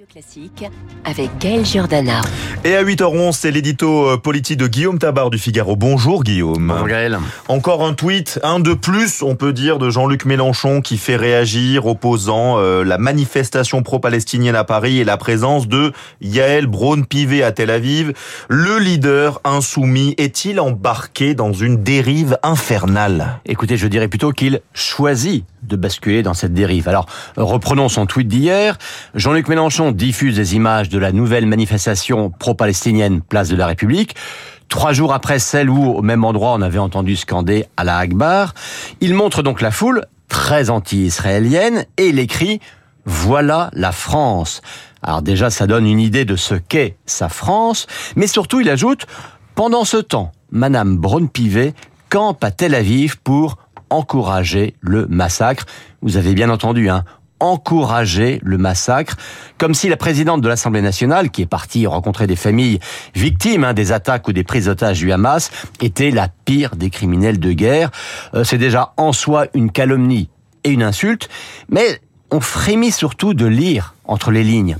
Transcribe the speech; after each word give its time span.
Radio 0.00 0.06
Classique 0.14 0.64
avec 1.04 1.30
Gaël 1.38 1.66
Giordana. 1.66 2.22
Et 2.64 2.74
à 2.74 2.82
8h11, 2.82 3.32
c'est 3.32 3.50
l'édito 3.50 4.08
euh, 4.08 4.16
politique 4.16 4.56
de 4.56 4.66
Guillaume 4.66 4.98
Tabar 4.98 5.28
du 5.28 5.36
Figaro. 5.36 5.76
Bonjour 5.76 6.24
Guillaume. 6.24 6.68
Bonjour 6.68 6.88
Gaël. 6.88 7.18
Encore 7.48 7.84
un 7.84 7.92
tweet, 7.92 8.40
un 8.42 8.60
de 8.60 8.72
plus, 8.72 9.20
on 9.22 9.34
peut 9.34 9.52
dire, 9.52 9.78
de 9.78 9.90
Jean-Luc 9.90 10.24
Mélenchon 10.24 10.80
qui 10.80 10.96
fait 10.96 11.16
réagir, 11.16 11.84
opposant 11.84 12.58
euh, 12.58 12.82
la 12.82 12.96
manifestation 12.96 13.82
pro-palestinienne 13.82 14.56
à 14.56 14.64
Paris 14.64 15.00
et 15.00 15.04
la 15.04 15.18
présence 15.18 15.68
de 15.68 15.92
Yael 16.22 16.66
Braun-Pivet 16.66 17.42
à 17.42 17.52
Tel 17.52 17.68
Aviv. 17.68 18.14
Le 18.48 18.78
leader 18.78 19.40
insoumis 19.44 20.14
est-il 20.16 20.60
embarqué 20.60 21.34
dans 21.34 21.52
une 21.52 21.82
dérive 21.82 22.38
infernale? 22.42 23.40
Écoutez, 23.44 23.76
je 23.76 23.86
dirais 23.86 24.08
plutôt 24.08 24.32
qu'il 24.32 24.60
choisit 24.72 25.44
de 25.62 25.76
basculer 25.76 26.22
dans 26.22 26.34
cette 26.34 26.52
dérive. 26.52 26.88
Alors, 26.88 27.06
reprenons 27.36 27.88
son 27.88 28.06
tweet 28.06 28.28
d'hier. 28.28 28.78
Jean-Luc 29.14 29.48
Mélenchon 29.48 29.92
diffuse 29.92 30.36
des 30.36 30.56
images 30.56 30.88
de 30.88 30.98
la 30.98 31.12
nouvelle 31.12 31.46
manifestation 31.46 32.30
pro-palestinienne 32.30 33.20
place 33.20 33.48
de 33.48 33.56
la 33.56 33.66
République. 33.66 34.14
Trois 34.68 34.92
jours 34.92 35.12
après 35.12 35.38
celle 35.38 35.68
où, 35.68 35.84
au 35.84 36.02
même 36.02 36.24
endroit, 36.24 36.52
on 36.52 36.62
avait 36.62 36.78
entendu 36.78 37.16
scander 37.16 37.66
à 37.76 37.84
la 37.84 37.98
Akbar. 37.98 38.54
Il 39.00 39.14
montre 39.14 39.42
donc 39.42 39.60
la 39.60 39.70
foule, 39.70 40.04
très 40.28 40.70
anti-israélienne, 40.70 41.84
et 41.96 42.08
il 42.08 42.18
écrit 42.20 42.60
«Voilà 43.04 43.70
la 43.72 43.90
France». 43.90 44.62
Alors 45.02 45.22
déjà, 45.22 45.50
ça 45.50 45.66
donne 45.66 45.86
une 45.86 45.98
idée 45.98 46.24
de 46.24 46.36
ce 46.36 46.54
qu'est 46.54 46.96
sa 47.06 47.28
France, 47.28 47.86
mais 48.16 48.26
surtout, 48.26 48.60
il 48.60 48.68
ajoute 48.68 49.06
«Pendant 49.56 49.84
ce 49.84 49.96
temps, 49.96 50.30
Madame 50.52 50.96
Braun-Pivet 50.96 51.74
campe 52.08 52.42
à 52.44 52.50
Tel 52.50 52.74
Aviv 52.74 53.18
pour 53.18 53.58
encourager 53.90 54.74
le 54.80 55.06
massacre. 55.08 55.66
Vous 56.02 56.16
avez 56.16 56.34
bien 56.34 56.48
entendu, 56.48 56.88
hein, 56.88 57.04
encourager 57.40 58.38
le 58.42 58.58
massacre, 58.58 59.16
comme 59.58 59.74
si 59.74 59.88
la 59.88 59.96
présidente 59.96 60.42
de 60.42 60.48
l'Assemblée 60.48 60.82
nationale, 60.82 61.30
qui 61.30 61.42
est 61.42 61.46
partie 61.46 61.86
rencontrer 61.86 62.26
des 62.26 62.36
familles 62.36 62.78
victimes 63.14 63.64
hein, 63.64 63.72
des 63.72 63.92
attaques 63.92 64.28
ou 64.28 64.32
des 64.32 64.44
prises 64.44 64.66
d'otages 64.66 64.98
du 64.98 65.10
Hamas, 65.10 65.50
était 65.80 66.10
la 66.10 66.28
pire 66.44 66.76
des 66.76 66.90
criminels 66.90 67.40
de 67.40 67.52
guerre. 67.52 67.90
Euh, 68.34 68.44
c'est 68.44 68.58
déjà 68.58 68.92
en 68.96 69.12
soi 69.12 69.46
une 69.54 69.72
calomnie 69.72 70.28
et 70.64 70.70
une 70.70 70.82
insulte, 70.82 71.28
mais 71.70 72.00
on 72.30 72.40
frémit 72.40 72.92
surtout 72.92 73.34
de 73.34 73.46
lire 73.46 73.94
entre 74.04 74.30
les 74.30 74.44
lignes. 74.44 74.76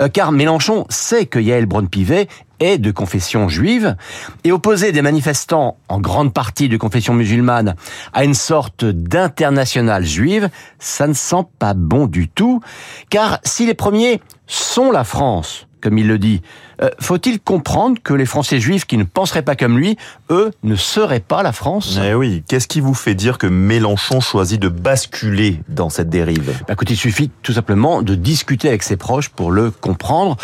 Euh, 0.00 0.08
car 0.08 0.32
Mélenchon 0.32 0.86
sait 0.88 1.26
que 1.26 1.38
Yael 1.38 1.66
Braun-Pivet 1.66 2.28
est 2.60 2.78
de 2.78 2.90
confession 2.90 3.48
juive, 3.48 3.96
et 4.44 4.52
opposer 4.52 4.92
des 4.92 5.02
manifestants 5.02 5.76
en 5.88 6.00
grande 6.00 6.32
partie 6.32 6.68
de 6.68 6.76
confession 6.76 7.12
musulmane 7.12 7.74
à 8.12 8.24
une 8.24 8.34
sorte 8.34 8.84
d'internationale 8.84 10.04
juive, 10.04 10.48
ça 10.78 11.06
ne 11.06 11.12
sent 11.12 11.44
pas 11.58 11.74
bon 11.74 12.06
du 12.06 12.28
tout, 12.28 12.60
car 13.10 13.40
si 13.44 13.66
les 13.66 13.74
premiers 13.74 14.20
sont 14.46 14.90
la 14.90 15.04
France, 15.04 15.66
comme 15.84 15.98
il 15.98 16.08
le 16.08 16.18
dit. 16.18 16.40
Euh, 16.82 16.88
faut-il 16.98 17.38
comprendre 17.38 17.98
que 18.02 18.14
les 18.14 18.24
Français 18.24 18.58
juifs 18.58 18.86
qui 18.86 18.96
ne 18.96 19.04
penseraient 19.04 19.42
pas 19.42 19.54
comme 19.54 19.78
lui, 19.78 19.96
eux, 20.30 20.50
ne 20.62 20.76
seraient 20.76 21.20
pas 21.20 21.42
la 21.42 21.52
France? 21.52 22.00
Eh 22.02 22.14
oui, 22.14 22.42
qu'est-ce 22.48 22.66
qui 22.66 22.80
vous 22.80 22.94
fait 22.94 23.14
dire 23.14 23.36
que 23.36 23.46
Mélenchon 23.46 24.20
choisit 24.20 24.60
de 24.60 24.68
basculer 24.68 25.60
dans 25.68 25.90
cette 25.90 26.08
dérive? 26.08 26.58
Bah, 26.66 26.72
écoute, 26.72 26.90
il 26.90 26.96
suffit 26.96 27.30
tout 27.42 27.52
simplement 27.52 28.00
de 28.00 28.14
discuter 28.14 28.68
avec 28.68 28.82
ses 28.82 28.96
proches 28.96 29.28
pour 29.28 29.52
le 29.52 29.70
comprendre. 29.70 30.36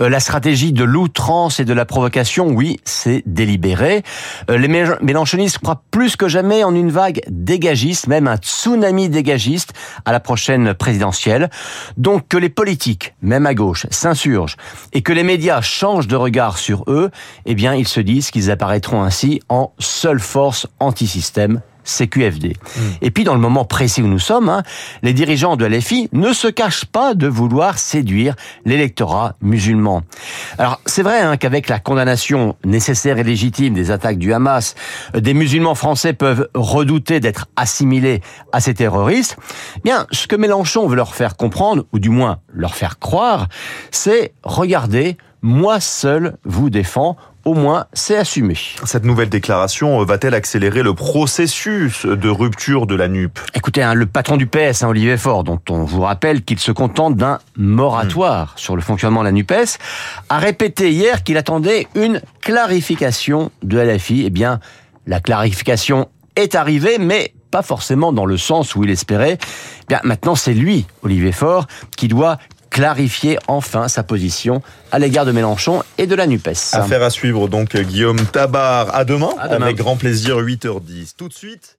Euh, 0.00 0.08
la 0.08 0.20
stratégie 0.20 0.72
de 0.72 0.84
l'outrance 0.84 1.58
et 1.58 1.64
de 1.64 1.74
la 1.74 1.84
provocation, 1.84 2.46
oui, 2.46 2.78
c'est 2.84 3.24
délibéré. 3.26 4.04
Euh, 4.50 4.56
les 4.56 4.68
mélenchonistes 4.68 5.58
croient 5.58 5.82
plus 5.90 6.14
que 6.14 6.28
jamais 6.28 6.62
en 6.62 6.72
une 6.72 6.92
vague 6.92 7.20
dégagiste, 7.28 8.06
même 8.06 8.28
un 8.28 8.36
tsunami 8.36 9.08
dégagiste 9.08 9.72
à 10.04 10.12
la 10.12 10.20
prochaine 10.20 10.72
présidentielle. 10.72 11.50
Donc 11.96 12.28
que 12.28 12.36
les 12.36 12.48
politiques, 12.48 13.14
même 13.22 13.46
à 13.46 13.54
gauche, 13.54 13.86
s'insurgent 13.90 14.56
et 14.92 15.02
que 15.02 15.12
les 15.12 15.22
médias 15.22 15.60
changent 15.60 16.08
de 16.08 16.16
regard 16.16 16.58
sur 16.58 16.84
eux, 16.88 17.10
eh 17.46 17.54
bien, 17.54 17.74
ils 17.74 17.88
se 17.88 18.00
disent 18.00 18.30
qu'ils 18.30 18.50
apparaîtront 18.50 19.02
ainsi 19.02 19.40
en 19.48 19.72
seule 19.78 20.20
force 20.20 20.66
anti-système 20.80 21.60
CQFD. 21.84 22.48
Hmm. 22.48 22.80
Et 23.02 23.10
puis 23.10 23.24
dans 23.24 23.34
le 23.34 23.40
moment 23.40 23.64
précis 23.64 24.02
où 24.02 24.06
nous 24.06 24.18
sommes, 24.18 24.48
hein, 24.48 24.62
les 25.02 25.12
dirigeants 25.12 25.56
de 25.56 25.64
LFI 25.64 26.08
ne 26.12 26.32
se 26.32 26.48
cachent 26.48 26.86
pas 26.86 27.14
de 27.14 27.26
vouloir 27.26 27.78
séduire 27.78 28.34
l'électorat 28.64 29.36
musulman. 29.40 30.02
Alors 30.58 30.80
c'est 30.86 31.02
vrai 31.02 31.20
hein, 31.20 31.36
qu'avec 31.36 31.68
la 31.68 31.78
condamnation 31.78 32.56
nécessaire 32.64 33.18
et 33.18 33.24
légitime 33.24 33.74
des 33.74 33.90
attaques 33.90 34.18
du 34.18 34.32
Hamas, 34.32 34.74
des 35.14 35.34
musulmans 35.34 35.74
français 35.74 36.12
peuvent 36.12 36.48
redouter 36.54 37.20
d'être 37.20 37.46
assimilés 37.56 38.20
à 38.52 38.60
ces 38.60 38.74
terroristes. 38.74 39.36
Bien, 39.84 40.06
ce 40.10 40.26
que 40.26 40.36
Mélenchon 40.36 40.86
veut 40.86 40.96
leur 40.96 41.14
faire 41.14 41.36
comprendre, 41.36 41.84
ou 41.92 41.98
du 41.98 42.08
moins 42.08 42.38
leur 42.52 42.74
faire 42.74 42.98
croire, 42.98 43.48
c'est 43.90 44.32
regarder 44.42 45.16
moi 45.42 45.78
seul 45.78 46.38
vous 46.44 46.70
défends 46.70 47.16
au 47.44 47.54
moins 47.54 47.86
c'est 47.92 48.16
assumé. 48.16 48.56
Cette 48.84 49.04
nouvelle 49.04 49.28
déclaration 49.28 50.00
euh, 50.00 50.04
va-t-elle 50.04 50.34
accélérer 50.34 50.82
le 50.82 50.94
processus 50.94 52.06
de 52.06 52.28
rupture 52.28 52.86
de 52.86 52.94
la 52.94 53.08
NUP? 53.08 53.38
Écoutez, 53.54 53.82
hein, 53.82 53.94
le 53.94 54.06
patron 54.06 54.36
du 54.36 54.46
PS, 54.46 54.82
hein, 54.82 54.88
Olivier 54.88 55.16
Faure, 55.16 55.44
dont 55.44 55.60
on 55.70 55.84
vous 55.84 56.02
rappelle 56.02 56.42
qu'il 56.42 56.58
se 56.58 56.72
contente 56.72 57.16
d'un 57.16 57.38
moratoire 57.56 58.54
hmm. 58.54 58.58
sur 58.58 58.76
le 58.76 58.82
fonctionnement 58.82 59.20
de 59.20 59.26
la 59.26 59.32
NUPES, 59.32 59.78
a 60.28 60.38
répété 60.38 60.90
hier 60.90 61.22
qu'il 61.22 61.36
attendait 61.36 61.86
une 61.94 62.20
clarification 62.40 63.50
de 63.62 63.78
LFI. 63.78 64.24
Eh 64.26 64.30
bien, 64.30 64.60
la 65.06 65.20
clarification 65.20 66.08
est 66.36 66.54
arrivée, 66.54 66.98
mais 66.98 67.32
pas 67.50 67.62
forcément 67.62 68.12
dans 68.12 68.26
le 68.26 68.36
sens 68.36 68.74
où 68.74 68.82
il 68.82 68.90
espérait. 68.90 69.38
Eh 69.38 69.86
bien, 69.86 70.00
maintenant, 70.02 70.34
c'est 70.34 70.54
lui, 70.54 70.86
Olivier 71.02 71.30
Faure, 71.30 71.66
qui 71.96 72.08
doit 72.08 72.38
clarifier 72.74 73.38
enfin 73.46 73.86
sa 73.86 74.02
position 74.02 74.60
à 74.90 74.98
l'égard 74.98 75.24
de 75.24 75.30
Mélenchon 75.30 75.84
et 75.96 76.08
de 76.08 76.14
la 76.16 76.26
NUPES. 76.26 76.72
Affaire 76.72 77.04
à 77.04 77.10
suivre 77.10 77.46
donc 77.46 77.76
Guillaume 77.76 78.18
Tabar. 78.26 78.92
À 78.92 79.04
demain, 79.04 79.30
à 79.38 79.46
demain. 79.46 79.66
avec 79.66 79.76
grand 79.76 79.96
plaisir 79.96 80.40
8h10. 80.40 81.14
Tout 81.16 81.28
de 81.28 81.32
suite. 81.34 81.78